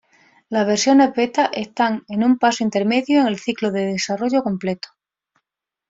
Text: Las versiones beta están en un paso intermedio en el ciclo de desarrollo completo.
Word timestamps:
Las 0.49 0.65
versiones 0.65 1.13
beta 1.13 1.51
están 1.53 2.01
en 2.07 2.23
un 2.23 2.39
paso 2.39 2.63
intermedio 2.63 3.21
en 3.21 3.27
el 3.27 3.37
ciclo 3.37 3.69
de 3.71 3.85
desarrollo 3.85 4.41
completo. 4.41 4.89